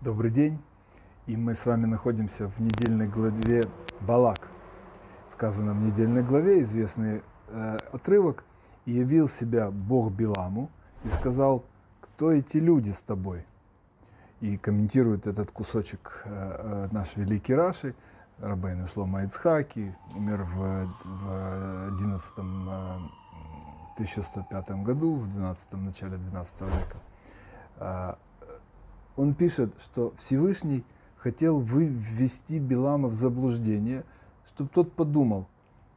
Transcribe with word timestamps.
Добрый 0.00 0.32
день. 0.32 0.58
И 1.26 1.36
мы 1.36 1.54
с 1.54 1.64
вами 1.66 1.86
находимся 1.86 2.48
в 2.48 2.58
недельной 2.58 3.06
главе 3.06 3.62
Балак. 4.00 4.48
Сказано 5.30 5.72
в 5.72 5.80
недельной 5.80 6.24
главе 6.24 6.62
известный 6.62 7.22
э, 7.46 7.78
отрывок. 7.92 8.42
«И 8.86 8.92
явил 8.92 9.28
себя 9.28 9.70
Бог 9.70 10.10
Биламу 10.12 10.68
и 11.04 11.10
сказал, 11.10 11.64
кто 12.00 12.32
эти 12.32 12.56
люди 12.56 12.90
с 12.90 13.00
тобой?» 13.00 13.46
И 14.40 14.56
комментирует 14.56 15.28
этот 15.28 15.52
кусочек 15.52 16.22
э, 16.24 16.88
э, 16.88 16.88
наш 16.90 17.14
великий 17.14 17.54
Раши, 17.54 17.94
Рабейн 18.38 18.88
Шлома 18.88 19.22
Ицхаки, 19.26 19.94
умер 20.16 20.42
в, 20.42 20.88
в 21.04 21.86
11 21.94 22.32
э, 23.98 24.02
1105 24.02 24.82
году, 24.82 25.16
в 25.16 25.30
12 25.30 25.72
начале 25.74 26.16
12 26.16 26.60
века. 26.62 26.98
Э, 27.76 28.14
он 29.16 29.34
пишет, 29.34 29.74
что 29.80 30.12
Всевышний 30.18 30.84
хотел 31.16 31.60
ввести 31.60 32.58
Билама 32.58 33.08
в 33.08 33.14
заблуждение, 33.14 34.04
чтобы 34.46 34.70
тот 34.70 34.92
подумал, 34.92 35.46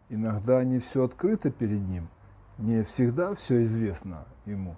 иногда 0.10 0.64
не 0.64 0.80
все 0.80 1.04
открыто 1.04 1.52
перед 1.52 1.82
ним, 1.82 2.08
не 2.58 2.84
всегда 2.84 3.36
все 3.36 3.64
известно 3.64 4.26
ему. 4.46 4.76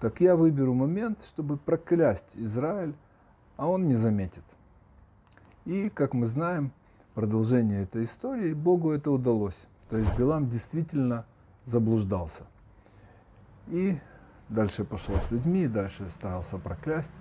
Так 0.00 0.20
я 0.20 0.36
выберу 0.36 0.74
момент, 0.74 1.22
чтобы 1.24 1.56
проклясть 1.56 2.28
Израиль, 2.34 2.94
а 3.56 3.66
он 3.66 3.88
не 3.88 3.94
заметит. 3.94 4.44
И, 5.64 5.88
как 5.88 6.14
мы 6.14 6.26
знаем, 6.26 6.70
продолжение 7.14 7.82
этой 7.82 8.04
истории, 8.04 8.52
Богу 8.52 8.92
это 8.92 9.10
удалось. 9.10 9.66
То 9.88 9.96
есть 9.96 10.14
Билам 10.16 10.48
действительно 10.48 11.24
заблуждался. 11.66 12.44
И 13.66 13.98
дальше 14.48 14.84
пошел 14.84 15.16
с 15.20 15.30
людьми, 15.30 15.66
дальше 15.66 16.08
старался 16.10 16.56
проклясть. 16.58 17.12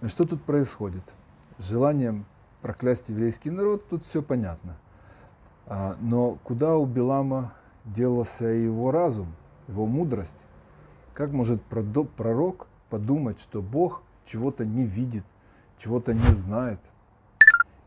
Но 0.00 0.08
что 0.08 0.24
тут 0.24 0.42
происходит? 0.42 1.14
желанием 1.60 2.24
проклясть 2.62 3.08
еврейский 3.08 3.50
народ, 3.50 3.88
тут 3.88 4.04
все 4.06 4.22
понятно. 4.22 4.76
А, 5.66 5.96
но 6.00 6.38
куда 6.42 6.76
у 6.76 6.86
Билама 6.86 7.52
делался 7.84 8.46
его 8.46 8.90
разум, 8.90 9.34
его 9.68 9.86
мудрость? 9.86 10.46
Как 11.14 11.32
может 11.32 11.62
пророк 11.62 12.66
подумать, 12.88 13.40
что 13.40 13.62
Бог 13.62 14.02
чего-то 14.26 14.64
не 14.64 14.84
видит, 14.84 15.24
чего-то 15.78 16.14
не 16.14 16.32
знает? 16.34 16.80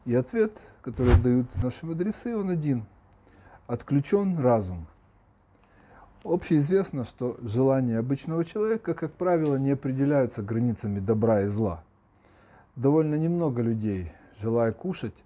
И 0.05 0.13
ответ, 0.13 0.59
который 0.81 1.19
дают 1.19 1.55
наши 1.63 1.85
мудрецы, 1.85 2.35
он 2.37 2.49
один. 2.49 2.85
Отключен 3.67 4.37
разум. 4.39 4.87
Общеизвестно, 6.23 7.03
что 7.03 7.37
желания 7.41 7.99
обычного 7.99 8.45
человека, 8.45 8.93
как 8.93 9.13
правило, 9.13 9.57
не 9.57 9.71
определяются 9.71 10.41
границами 10.41 10.99
добра 10.99 11.41
и 11.43 11.47
зла– 11.47 11.83
довольно 12.75 13.15
немного 13.15 13.61
людей, 13.61 14.11
желая 14.39 14.71
кушать, 14.71 15.23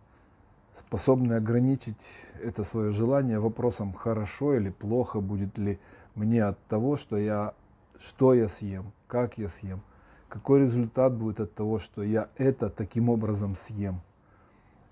способны 0.76 1.34
ограничить 1.34 2.06
это 2.42 2.64
свое 2.64 2.92
желание 2.92 3.40
вопросом, 3.40 3.94
хорошо 3.94 4.56
или 4.56 4.70
плохо 4.70 5.20
будет 5.22 5.58
ли 5.58 5.80
мне 6.16 6.44
от 6.44 6.60
того, 6.66 6.98
что 6.98 7.18
я, 7.18 7.54
что 8.00 8.34
я 8.34 8.48
съем, 8.48 8.92
как 9.08 9.38
я 9.38 9.50
съем, 9.50 9.82
какой 10.30 10.62
результат 10.62 11.14
будет 11.14 11.40
от 11.40 11.54
того, 11.54 11.80
что 11.80 12.04
я 12.04 12.30
это 12.36 12.70
таким 12.70 13.10
образом 13.10 13.56
съем. 13.56 14.02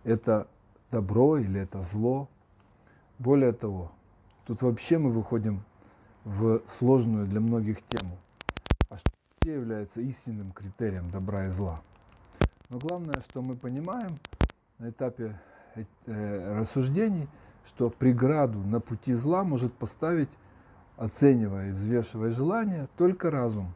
Это 0.04 0.48
добро 0.92 1.38
или 1.38 1.60
это 1.60 1.82
зло. 1.82 2.30
Более 3.20 3.54
того, 3.54 3.92
тут 4.46 4.62
вообще 4.62 4.98
мы 4.98 5.12
выходим 5.12 5.62
в 6.26 6.62
сложную 6.68 7.28
для 7.28 7.40
многих 7.40 7.82
тему. 7.84 8.18
А 8.90 8.98
что 8.98 9.12
является 9.50 10.02
истинным 10.02 10.52
критерием 10.52 11.10
добра 11.12 11.46
и 11.46 11.50
зла? 11.50 11.82
Но 12.70 12.80
главное, 12.80 13.22
что 13.30 13.42
мы 13.42 13.56
понимаем 13.56 14.20
на 14.80 14.90
этапе 14.90 15.40
э, 16.08 16.60
рассуждений, 16.60 17.30
что 17.66 17.90
преграду 17.90 18.60
на 18.60 18.80
пути 18.80 19.14
зла 19.14 19.44
может 19.44 19.74
поставить, 19.74 20.32
оценивая 20.98 21.70
и 21.70 21.72
взвешивая 21.72 22.32
желания, 22.32 22.88
только 22.98 23.30
разум. 23.30 23.74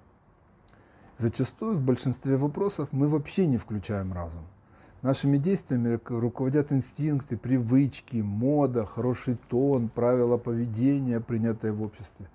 Зачастую 1.18 1.78
в 1.78 1.82
большинстве 1.82 2.38
вопросов 2.38 2.90
мы 2.92 3.08
вообще 3.08 3.46
не 3.46 3.58
включаем 3.58 4.12
разум. 4.14 4.44
Нашими 5.02 5.38
действиями 5.38 6.00
руководят 6.08 6.72
инстинкты, 6.72 7.38
привычки, 7.38 8.18
мода, 8.18 8.86
хороший 8.86 9.38
тон, 9.50 9.90
правила 9.90 10.38
поведения, 10.38 11.20
принятые 11.20 11.74
в 11.74 11.84
обществе. 11.84 12.28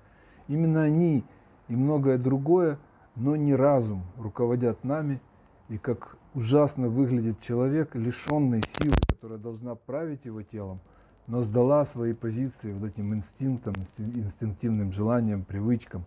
Именно 0.48 0.82
они 0.82 1.24
и 1.68 1.76
многое 1.76 2.18
другое, 2.18 2.78
но 3.16 3.36
не 3.36 3.54
разум 3.54 4.02
руководят 4.16 4.84
нами– 4.84 5.20
и 5.68 5.78
как 5.78 6.16
ужасно 6.34 6.88
выглядит 6.88 7.40
человек, 7.40 7.94
лишенный 7.94 8.62
силы, 8.62 8.96
которая 9.08 9.38
должна 9.38 9.74
править 9.74 10.24
его 10.24 10.42
телом, 10.42 10.80
но 11.26 11.40
сдала 11.40 11.84
свои 11.84 12.12
позиции 12.12 12.72
вот 12.72 12.84
этим 12.86 13.14
инстинктам, 13.14 13.74
инстинктивным 13.98 14.92
желаниям, 14.92 15.44
привычкам, 15.44 16.04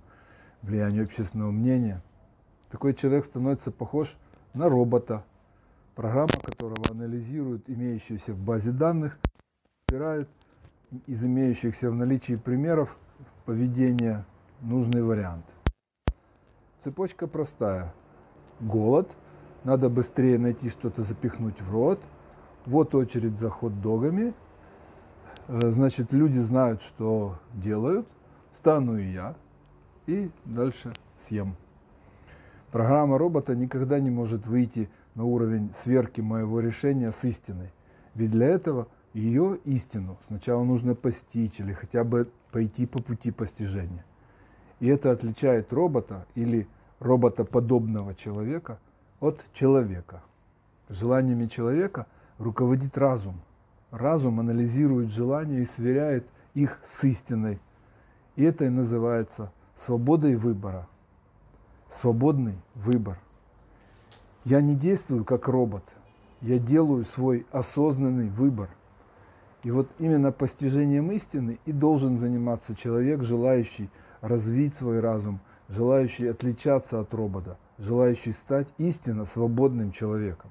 влиянию 0.61 1.05
общественного 1.05 1.51
мнения. 1.51 2.03
Такой 2.69 2.93
человек 2.93 3.25
становится 3.25 3.71
похож 3.71 4.15
на 4.53 4.69
робота, 4.69 5.23
программа 5.95 6.39
которого 6.43 6.83
анализирует 6.91 7.69
имеющиеся 7.69 8.33
в 8.33 8.39
базе 8.39 8.71
данных, 8.71 9.17
выбирает 9.87 10.29
из 11.07 11.23
имеющихся 11.23 11.89
в 11.89 11.95
наличии 11.95 12.35
примеров 12.35 12.95
поведения 13.47 14.25
нужный 14.61 15.01
вариант. 15.01 15.45
Цепочка 16.81 17.27
простая. 17.27 17.93
Голод– 18.59 19.15
надо 19.63 19.89
быстрее 19.89 20.37
найти 20.37 20.69
что-то 20.69 21.01
запихнуть 21.01 21.61
в 21.61 21.71
рот. 21.71 22.01
Вот 22.65 22.93
очередь 22.93 23.39
за 23.39 23.49
хот-догами. 23.49 24.33
Э, 25.47 25.71
значит, 25.71 26.11
люди 26.11 26.39
знают, 26.39 26.81
что 26.81 27.39
делают. 27.53 28.05
Стану 28.51 28.97
и 28.97 29.11
я. 29.11 29.35
И 30.07 30.29
дальше 30.43 30.93
съем. 31.17 31.55
Программа 32.71 33.17
робота 33.17 33.55
никогда 33.55 33.99
не 33.99 34.09
может 34.09 34.45
выйти 34.45 34.89
на 35.15 35.23
уровень 35.23 35.73
сверки 35.73 36.19
моего 36.19 36.59
решения 36.59 37.13
с 37.13 37.23
истиной. 37.23 37.71
Ведь 38.13 38.31
для 38.31 38.47
этого 38.47 38.87
ее 39.17 39.57
истину 39.65 40.17
сначала 40.27 40.63
нужно 40.63 40.93
постичь 40.93 41.59
или 41.59 41.73
хотя 41.73 42.03
бы 42.03 42.29
пойти 42.51 42.85
по 42.85 43.01
пути 43.01 43.31
постижения. 43.31 44.05
И 44.79 44.87
это 44.87 45.11
отличает 45.11 45.73
робота 45.73 46.27
или 46.35 46.67
роботоподобного 46.99 48.13
человека 48.13 48.79
от 49.19 49.43
человека. 49.53 50.21
Желаниями 50.89 51.47
человека 51.47 52.05
руководит 52.37 52.97
разум. 52.97 53.41
Разум 53.89 54.39
анализирует 54.39 55.09
желания 55.09 55.61
и 55.61 55.65
сверяет 55.65 56.27
их 56.53 56.79
с 56.85 57.03
истиной. 57.03 57.59
И 58.35 58.43
это 58.43 58.65
и 58.65 58.69
называется 58.69 59.51
свободой 59.75 60.35
выбора. 60.35 60.87
Свободный 61.89 62.61
выбор. 62.75 63.17
Я 64.43 64.61
не 64.61 64.75
действую 64.75 65.25
как 65.25 65.47
робот, 65.47 65.95
я 66.41 66.59
делаю 66.59 67.03
свой 67.03 67.47
осознанный 67.51 68.29
выбор. 68.29 68.69
И 69.63 69.71
вот 69.71 69.89
именно 69.99 70.31
постижением 70.31 71.11
истины 71.11 71.59
и 71.65 71.71
должен 71.71 72.17
заниматься 72.17 72.75
человек, 72.75 73.23
желающий 73.23 73.89
развить 74.21 74.75
свой 74.75 74.99
разум, 74.99 75.39
желающий 75.69 76.27
отличаться 76.27 76.99
от 76.99 77.13
робота– 77.13 77.57
желающий 77.77 78.33
стать 78.33 78.67
истинно 78.77 79.25
свободным 79.25 79.91
человеком. 79.91 80.49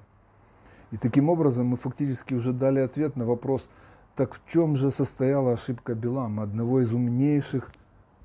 И 0.91 0.97
таким 0.97 1.29
образом 1.29 1.67
мы 1.67 1.77
фактически 1.77 2.33
уже 2.33 2.53
дали 2.53 2.79
ответ 2.79 3.15
на 3.15 3.25
вопрос, 3.25 3.67
так 4.15 4.35
в 4.35 4.41
чем 4.51 4.75
же 4.75 4.89
состояла 4.89 5.53
ошибка 5.53 5.93
Билама, 5.93 6.43
одного 6.43 6.81
из 6.81 6.93
умнейших 6.93 7.71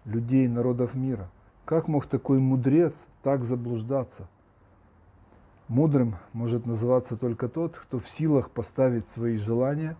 людей 0.04 0.46
народов 0.48 0.94
мира? 0.94 1.28
Как 1.64 1.88
мог 1.88 2.06
такой 2.06 2.38
мудрец 2.38 2.94
так 3.22 3.44
заблуждаться? 3.44 4.28
Мудрым 5.68 6.16
может 6.32 6.66
называться 6.66 7.16
только 7.16 7.48
тот, 7.48 7.76
кто 7.76 7.98
в 7.98 8.08
силах 8.08 8.50
поставить 8.50 9.08
свои 9.08 9.36
желания, 9.36 9.96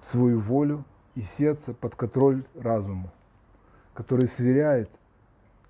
свою 0.00 0.40
волю 0.40 0.84
и 1.14 1.20
сердце 1.20 1.74
под 1.74 1.94
контроль 1.94 2.44
разуму, 2.54 3.10
который 3.94 4.26
сверяет 4.26 4.90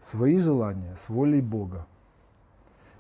свои 0.01 0.39
желания 0.39 0.97
с 0.97 1.09
волей 1.09 1.41
Бога. 1.41 1.87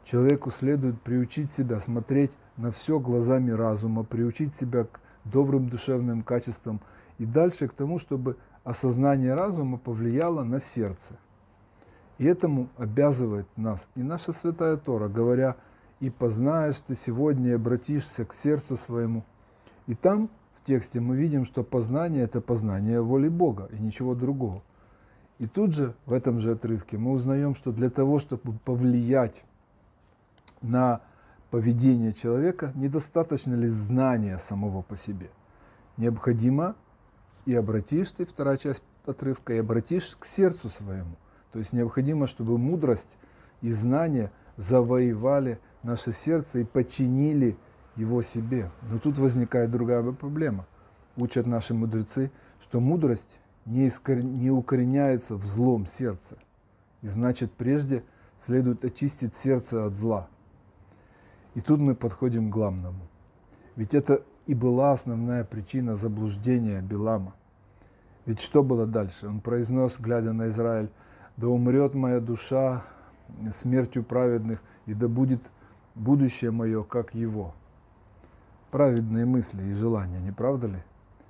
Человеку 0.04 0.50
следует 0.50 1.00
приучить 1.00 1.52
себя 1.52 1.78
смотреть 1.78 2.32
на 2.56 2.72
все 2.72 2.98
глазами 2.98 3.50
разума, 3.50 4.02
приучить 4.02 4.56
себя 4.56 4.84
к 4.84 5.00
добрым 5.24 5.68
душевным 5.68 6.22
качествам 6.22 6.80
и 7.18 7.26
дальше 7.26 7.68
к 7.68 7.72
тому, 7.72 7.98
чтобы 7.98 8.36
осознание 8.64 9.34
разума 9.34 9.78
повлияло 9.78 10.42
на 10.42 10.60
сердце. 10.60 11.14
И 12.18 12.24
этому 12.24 12.68
обязывает 12.76 13.46
нас 13.56 13.86
и 13.94 14.02
наша 14.02 14.32
Святая 14.32 14.76
Тора, 14.76 15.08
говоря, 15.08 15.56
«И 16.00 16.10
познаешь 16.10 16.80
ты 16.80 16.94
сегодня 16.94 17.50
и 17.50 17.54
обратишься 17.54 18.24
к 18.24 18.34
сердцу 18.34 18.76
своему». 18.76 19.22
И 19.86 19.94
там 19.94 20.30
в 20.60 20.66
тексте 20.66 21.00
мы 21.00 21.16
видим, 21.16 21.44
что 21.44 21.62
познание– 21.62 22.22
это 22.24 22.40
познание 22.40 23.00
воли 23.00 23.28
Бога 23.28 23.68
и 23.72 23.80
ничего 23.80 24.14
другого. 24.14 24.62
И 25.38 25.46
тут 25.46 25.72
же, 25.72 25.94
в 26.04 26.12
этом 26.12 26.38
же 26.38 26.52
отрывке, 26.52 26.98
мы 26.98 27.12
узнаем, 27.12 27.54
что 27.54 27.72
для 27.72 27.88
того, 27.88 28.18
чтобы 28.18 28.52
повлиять 28.64 29.44
на 30.60 31.00
поведение 31.50 32.12
человека, 32.12 32.72
недостаточно 32.74 33.54
ли 33.54 33.66
знания 33.68 34.36
самого 34.36 34.82
по 34.82 34.96
себе. 34.96 35.30
Необходимо 35.96 36.76
и 37.46 37.54
обратишь 37.54 38.10
ты, 38.10 38.26
вторая 38.26 38.58
часть 38.58 38.82
отрывка, 39.06 39.54
и 39.54 39.58
обратишь 39.58 40.14
к 40.18 40.26
сердцу 40.26 40.68
своему. 40.68 41.16
То 41.52 41.58
есть 41.58 41.72
необходимо, 41.72 42.26
чтобы 42.26 42.58
мудрость 42.58 43.16
и 43.62 43.70
знания 43.70 44.30
завоевали 44.56 45.58
наше 45.82 46.12
сердце 46.12 46.60
и 46.60 46.64
подчинили 46.64 47.56
его 48.00 48.22
себе. 48.22 48.70
Но 48.90 48.98
тут 48.98 49.18
возникает 49.18 49.70
другая 49.70 50.02
проблема. 50.12 50.66
Учат 51.16 51.46
наши 51.46 51.74
мудрецы, 51.74 52.30
что 52.62 52.80
мудрость 52.80 53.38
не, 53.66 53.86
искор... 53.86 54.22
не 54.22 54.50
укореняется 54.50 55.36
в 55.36 55.44
злом 55.44 55.86
сердце. 55.86 56.36
И 57.02 57.08
значит, 57.08 57.52
прежде 57.52 58.02
следует 58.38 58.84
очистить 58.84 59.36
сердце 59.36 59.86
от 59.86 59.96
зла. 59.96 60.28
И 61.54 61.60
тут 61.60 61.80
мы 61.80 61.94
подходим 61.94 62.50
к 62.50 62.52
главному. 62.52 63.06
Ведь 63.76 63.94
это 63.94 64.22
и 64.46 64.54
была 64.54 64.92
основная 64.92 65.44
причина 65.44 65.96
заблуждения 65.96 66.80
Билама. 66.80 67.34
Ведь 68.26 68.40
что 68.40 68.62
было 68.62 68.86
дальше? 68.86 69.28
Он 69.28 69.40
произнес, 69.40 69.98
глядя 69.98 70.32
на 70.32 70.48
Израиль, 70.48 70.90
«Да 71.36 71.48
умрет 71.48 71.94
моя 71.94 72.20
душа 72.20 72.82
смертью 73.52 74.04
праведных, 74.04 74.62
и 74.86 74.94
да 74.94 75.08
будет 75.08 75.50
будущее 75.94 76.50
мое, 76.50 76.82
как 76.82 77.14
его». 77.14 77.54
Праведные 78.70 79.24
мысли 79.24 79.64
и 79.64 79.72
желания, 79.72 80.20
не 80.20 80.30
правда 80.30 80.68
ли? 80.68 80.78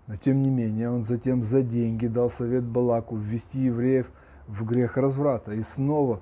Но 0.06 0.16
тем 0.16 0.42
не 0.42 0.50
менее, 0.50 0.90
он 0.90 1.04
затем 1.04 1.42
за 1.42 1.62
деньги 1.62 2.06
дал 2.06 2.28
совет 2.28 2.64
Балаку 2.64 3.16
ввести 3.16 3.60
евреев 3.60 4.10
в 4.46 4.64
грех 4.64 4.96
разврата. 4.96 5.54
И 5.54 5.62
снова, 5.62 6.20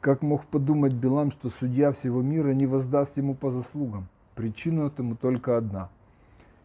как 0.00 0.22
мог 0.22 0.46
подумать 0.46 0.94
Билам, 0.94 1.30
что 1.30 1.50
судья 1.50 1.92
всего 1.92 2.22
мира 2.22 2.52
не 2.52 2.66
воздаст 2.66 3.16
ему 3.16 3.34
по 3.34 3.50
заслугам? 3.50 4.08
Причина 4.34 4.86
этому 4.86 5.16
только 5.16 5.56
одна. 5.56 5.88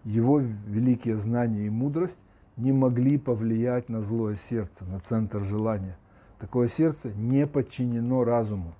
Его 0.03 0.39
великие 0.39 1.17
знания 1.17 1.67
и 1.67 1.69
мудрость 1.69 2.19
не 2.57 2.71
могли 2.71 3.17
повлиять 3.17 3.89
на 3.89 4.01
злое 4.01 4.35
сердце, 4.35 4.85
на 4.85 4.99
центр 4.99 5.43
желания. 5.43 5.97
Такое 6.39 6.69
сердце 6.69 7.11
не 7.13 7.45
подчинено 7.45 8.23
разуму. 8.23 8.73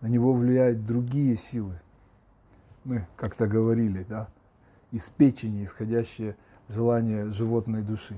На 0.00 0.06
него 0.06 0.34
влияют 0.34 0.84
другие 0.84 1.36
силы. 1.36 1.80
Мы 2.84 3.06
как-то 3.16 3.46
говорили, 3.46 4.04
да, 4.08 4.28
из 4.92 5.08
печени 5.08 5.64
исходящие 5.64 6.36
желания 6.68 7.30
животной 7.30 7.82
души. 7.82 8.16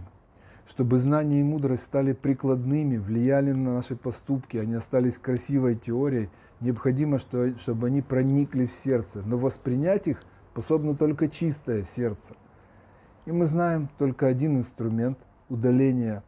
Чтобы 0.66 0.98
знание 0.98 1.40
и 1.40 1.44
мудрость 1.44 1.84
стали 1.84 2.12
прикладными, 2.12 2.96
влияли 2.96 3.52
на 3.52 3.74
наши 3.74 3.94
поступки, 3.94 4.56
они 4.56 4.74
остались 4.74 5.18
красивой 5.18 5.76
теорией, 5.76 6.28
необходимо, 6.60 7.18
чтобы 7.18 7.86
они 7.86 8.02
проникли 8.02 8.66
в 8.66 8.72
сердце. 8.72 9.22
Но 9.24 9.38
воспринять 9.38 10.08
их 10.08 10.20
способно 10.50 10.96
только 10.96 11.28
чистое 11.28 11.84
сердце. 11.84 12.34
И 13.26 13.32
мы 13.32 13.46
знаем 13.46 13.88
только 13.98 14.26
один 14.26 14.58
инструмент 14.58 15.18
удаления 15.48 16.24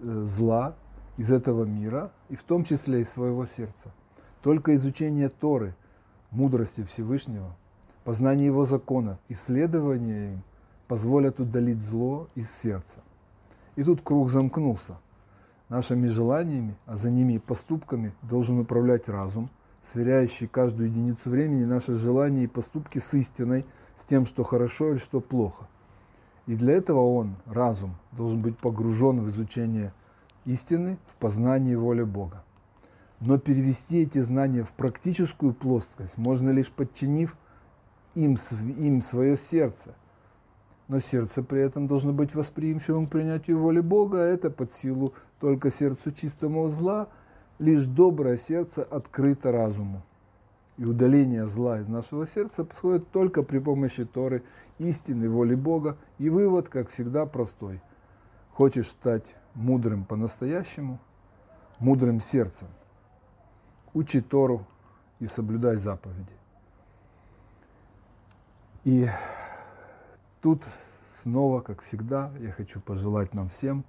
э, 0.00 0.22
зла 0.22 0.76
из 1.16 1.32
этого 1.32 1.64
мира, 1.64 2.12
и 2.28 2.36
в 2.36 2.44
том 2.44 2.62
числе 2.62 3.00
из 3.00 3.08
своего 3.08 3.46
сердца. 3.46 3.92
Только 4.42 4.76
изучение 4.76 5.28
Торы, 5.28 5.74
мудрости 6.30 6.84
Всевышнего, 6.84 7.56
познание 8.04 8.46
Его 8.46 8.64
закона, 8.64 9.18
исследование 9.28 10.34
им– 10.34 10.42
позволят 10.88 11.40
удалить 11.40 11.82
зло 11.82 12.28
из 12.34 12.50
сердца. 12.50 13.00
И 13.76 13.82
тут 13.82 14.00
круг 14.02 14.30
замкнулся. 14.30 14.96
Нашими 15.68 16.06
желаниями, 16.06 16.76
а 16.86 16.96
за 16.96 17.10
ними 17.10 17.34
и 17.34 17.38
поступками 17.38 18.12
должен 18.22 18.60
управлять 18.60 19.08
разум, 19.08 19.50
сверяющий 19.84 20.46
каждую 20.46 20.88
единицу 20.88 21.28
времени 21.28 21.64
наши 21.64 21.94
желания 21.94 22.44
и 22.44 22.48
поступки 22.48 22.98
с 22.98 23.12
истиной, 23.14 23.66
с 23.96 24.04
тем, 24.04 24.26
что 24.26 24.44
хорошо 24.44 24.90
или 24.90 24.98
что 24.98 25.20
плохо. 25.20 25.66
И 26.46 26.54
для 26.54 26.74
этого 26.74 27.00
он, 27.00 27.34
разум, 27.46 27.96
должен 28.12 28.40
быть 28.40 28.56
погружен 28.56 29.20
в 29.20 29.28
изучение 29.28 29.92
истины, 30.44 30.98
в 31.08 31.16
познание 31.16 31.76
воли 31.76 32.04
Бога. 32.04 32.44
Но 33.20 33.38
перевести 33.38 34.02
эти 34.02 34.18
знания 34.20 34.62
в 34.62 34.70
практическую 34.70 35.54
плоскость 35.54 36.18
можно 36.18 36.50
лишь 36.50 36.70
подчинив 36.70 37.36
им, 38.14 38.36
им 38.78 39.00
свое 39.00 39.36
сердце– 39.36 39.94
но 40.88 41.00
сердце 41.00 41.42
при 41.42 41.60
этом 41.60 41.86
должно 41.86 42.12
быть 42.12 42.34
восприимчивым 42.34 43.06
к 43.06 43.10
принятию 43.10 43.58
воли 43.58 43.80
Бога, 43.80 44.22
а 44.22 44.26
это 44.26 44.50
под 44.50 44.72
силу 44.72 45.14
только 45.40 45.70
сердцу 45.70 46.12
чистому 46.12 46.68
зла, 46.68 47.08
лишь 47.58 47.84
доброе 47.86 48.36
сердце 48.36 48.84
открыто 48.84 49.50
разуму. 49.50 50.02
И 50.76 50.84
удаление 50.84 51.46
зла 51.46 51.80
из 51.80 51.88
нашего 51.88 52.26
сердца 52.26 52.64
происходит 52.64 53.10
только 53.10 53.42
при 53.42 53.58
помощи 53.58 54.04
Торы, 54.04 54.42
истины, 54.78 55.28
воли 55.28 55.54
Бога. 55.54 55.96
И 56.18 56.28
вывод, 56.28 56.68
как 56.68 56.90
всегда, 56.90 57.24
простой. 57.24 57.80
Хочешь 58.52 58.90
стать 58.90 59.34
мудрым 59.54 60.04
по-настоящему, 60.04 61.00
мудрым 61.78 62.20
сердцем, 62.20 62.68
учи 63.96 64.20
Тору 64.20 64.66
и 65.20 65.26
соблюдай 65.26 65.76
заповеди. 65.76 66.32
И 68.84 69.08
Тут 70.46 70.62
снова, 71.22 71.60
как 71.60 71.82
всегда, 71.82 72.30
я 72.38 72.52
хочу 72.52 72.80
пожелать 72.80 73.34
нам 73.34 73.48
всем 73.48 73.84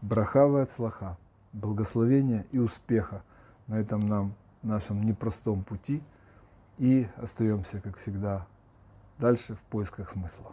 брахавы 0.00 0.62
от 0.62 0.72
слаха, 0.72 1.16
благословения 1.52 2.44
и 2.50 2.58
успеха 2.58 3.22
на 3.68 3.78
этом 3.78 4.00
нам 4.00 4.34
нашем 4.64 5.04
непростом 5.04 5.62
пути. 5.62 6.02
И 6.78 7.06
остаемся, 7.18 7.80
как 7.80 7.98
всегда, 7.98 8.48
дальше 9.18 9.54
в 9.54 9.60
поисках 9.70 10.10
смысла. 10.10 10.50